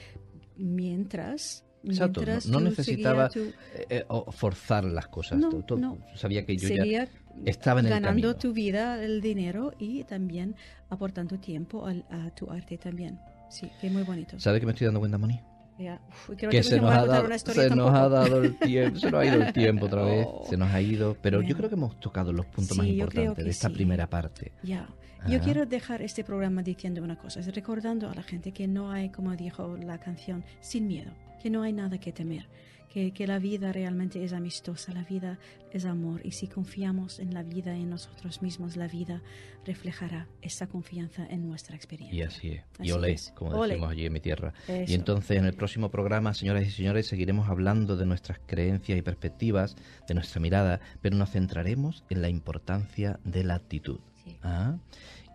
[0.57, 1.66] mientras...
[1.86, 5.38] Exacto, no, necesitaba eh, eh, forzar las cosas.
[5.38, 7.09] No, sabía que yo ya
[7.43, 10.55] estaba en el ganando tu vida, el dinero y también
[10.89, 13.20] aportando tiempo a tu arte también.
[13.49, 14.39] Sí, que muy bonito.
[14.39, 15.41] ¿Sabe que me estoy dando cuenta, Moni?
[15.78, 19.44] Que se nos, ha dado, se nos ha dado el tiempo, se nos ha ido
[19.44, 20.46] el tiempo otra vez, oh.
[20.50, 23.52] se nos ha ido, pero yo creo que hemos tocado los puntos más importantes de
[23.52, 24.52] esta primera parte.
[24.64, 24.88] Ya.
[25.28, 29.10] Yo quiero dejar este programa diciendo una cosa, recordando a la gente que no hay,
[29.10, 31.12] como dijo la canción, sin miedo,
[31.42, 32.46] que no hay nada que temer,
[32.94, 35.39] que, que la vida realmente es amistosa, la vida
[35.72, 39.22] es amor y si confiamos en la vida, en nosotros mismos, la vida
[39.66, 42.18] reflejará esa confianza en nuestra experiencia.
[42.18, 42.64] Y así es.
[42.80, 44.54] y olé, como decimos allí en mi tierra.
[44.68, 49.02] Y entonces en el próximo programa, señoras y señores, seguiremos hablando de nuestras creencias y
[49.02, 49.76] perspectivas,
[50.08, 54.00] de nuestra mirada, pero nos centraremos en la importancia de la actitud.
[54.44, 54.78] Ah.